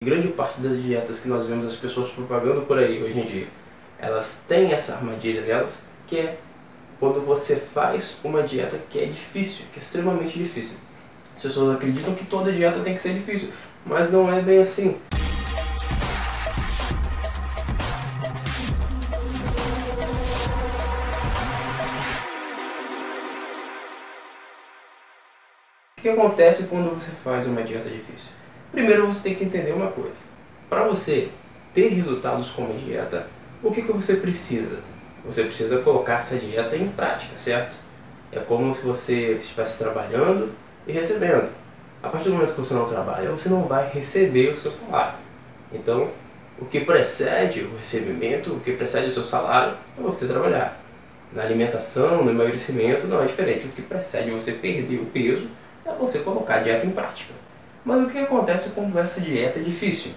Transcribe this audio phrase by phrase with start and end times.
[0.00, 3.48] Grande parte das dietas que nós vemos as pessoas propagando por aí hoje em dia,
[3.98, 6.38] elas têm essa armadilha delas, que é
[7.00, 10.78] quando você faz uma dieta que é difícil, que é extremamente difícil.
[11.34, 13.50] As pessoas acreditam que toda dieta tem que ser difícil,
[13.84, 15.00] mas não é bem assim.
[25.98, 28.30] O que acontece quando você faz uma dieta difícil?
[28.72, 30.16] Primeiro você tem que entender uma coisa.
[30.68, 31.28] Para você
[31.74, 33.26] ter resultados com uma dieta,
[33.62, 34.78] o que, que você precisa?
[35.24, 37.76] Você precisa colocar essa dieta em prática, certo?
[38.30, 40.52] É como se você estivesse trabalhando
[40.86, 41.50] e recebendo.
[42.02, 45.18] A partir do momento que você não trabalha, você não vai receber o seu salário.
[45.72, 46.10] Então,
[46.60, 50.80] o que precede o recebimento, o que precede o seu salário, é você trabalhar.
[51.32, 53.66] Na alimentação, no emagrecimento, não é diferente.
[53.66, 55.48] O que precede você perder o peso
[55.84, 57.34] é você colocar a dieta em prática.
[57.88, 60.12] Mas o que acontece quando essa dieta é difícil?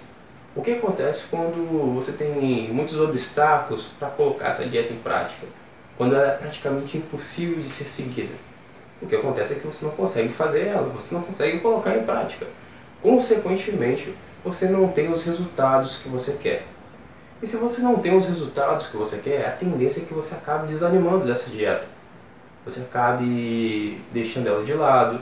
[0.54, 5.48] O que acontece quando você tem muitos obstáculos para colocar essa dieta em prática?
[5.98, 8.34] Quando ela é praticamente impossível de ser seguida?
[9.02, 12.04] O que acontece é que você não consegue fazer ela, você não consegue colocar em
[12.04, 12.46] prática.
[13.02, 16.68] Consequentemente, você não tem os resultados que você quer.
[17.42, 20.36] E se você não tem os resultados que você quer, a tendência é que você
[20.36, 21.88] acabe desanimando dessa dieta.
[22.66, 25.22] Você acabe deixando ela de lado,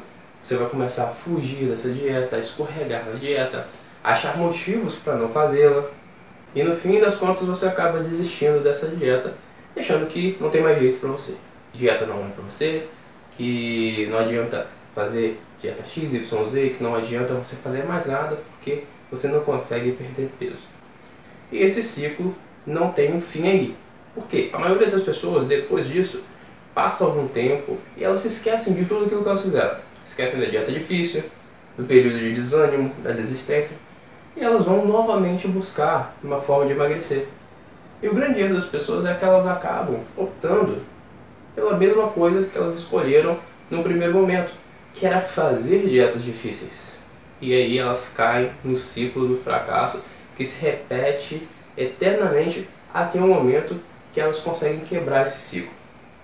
[0.50, 3.68] você vai começar a fugir dessa dieta, a escorregar na dieta,
[4.04, 5.86] achar motivos para não fazê-la.
[6.56, 9.36] E no fim das contas você acaba desistindo dessa dieta,
[9.78, 11.36] achando que não tem mais jeito para você.
[11.72, 12.88] Dieta não é para você,
[13.38, 18.40] que não adianta fazer dieta X, Y, Z, que não adianta você fazer mais nada
[18.54, 20.68] porque você não consegue perder peso.
[21.52, 22.34] E esse ciclo
[22.66, 23.76] não tem um fim aí.
[24.16, 26.24] Porque a maioria das pessoas, depois disso,
[26.74, 30.46] passa algum tempo e elas se esquecem de tudo aquilo que elas fizeram esquecem da
[30.46, 31.24] dieta difícil,
[31.78, 33.78] do período de desânimo, da desistência,
[34.36, 37.28] e elas vão novamente buscar uma forma de emagrecer.
[38.02, 40.82] E o grande erro das pessoas é que elas acabam optando
[41.56, 43.38] pela mesma coisa que elas escolheram
[43.70, 44.52] no primeiro momento,
[44.94, 46.98] que era fazer dietas difíceis.
[47.42, 50.02] E aí elas caem no ciclo do fracasso
[50.36, 51.48] que se repete
[51.78, 53.80] eternamente até o momento
[54.12, 55.79] que elas conseguem quebrar esse ciclo.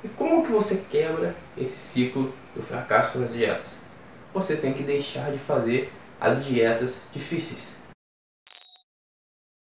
[0.06, 3.80] E como que você quebra esse ciclo do fracasso nas dietas?
[4.36, 7.76] Você tem que deixar de fazer as dietas difíceis.